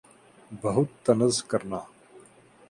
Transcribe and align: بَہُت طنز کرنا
بَہُت 0.61 0.89
طنز 1.05 1.35
کرنا 1.49 1.79